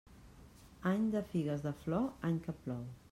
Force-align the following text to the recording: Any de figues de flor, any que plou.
Any 0.91 1.03
de 1.15 1.21
figues 1.33 1.61
de 1.67 1.75
flor, 1.83 2.09
any 2.31 2.41
que 2.47 2.57
plou. 2.65 2.83